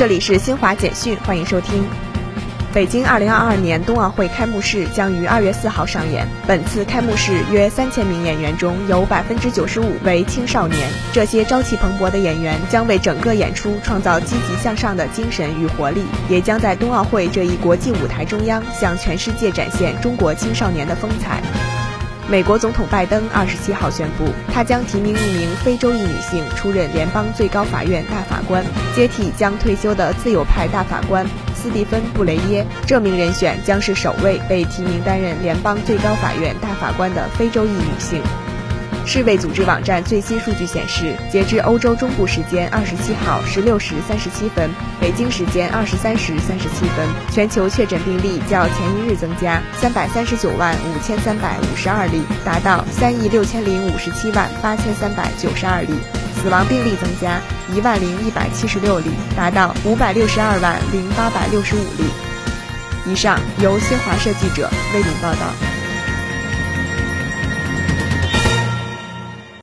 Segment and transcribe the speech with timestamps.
[0.00, 1.84] 这里是新华简讯，欢迎收听。
[2.72, 6.26] 北京2022年冬奥会开幕式将于2月4号上演。
[6.46, 21.42] 本次开幕式约3000名演员中有95%为青少年，这些朝气蓬勃的演员将为整个演出创造积极向上的精神与活力，也将在冬奥会这一国际舞台中央向全世界展现中国青少年的风采。
[22.30, 28.64] 美国总统拜登二十七号宣布，他将提名一名非洲裔女性出任联邦最高法院大法官，
[28.94, 32.64] 接替将退休的自由派大法官斯蒂芬·布雷耶。
[32.86, 38.22] 这名人选将是首位被提名担任联邦最高法院大法官的非洲裔女性。
[39.06, 55.94] 世卫组织网站最新数据显示，截至欧洲中部时间二十七号十六时三十七分，北京时间二十三时三十七分，全球确诊病例较前一日增加三百三十九万五千三百五十二例，达到三亿六千零五十七万八千三百九十二例；
[56.40, 57.40] 死亡病例增加
[57.74, 62.04] 一万零一百七十六例，达到五百六十二万零八百六十五例。
[63.06, 65.79] 以上由新华社记者为您报道。